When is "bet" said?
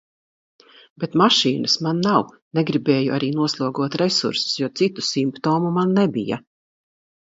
1.03-1.17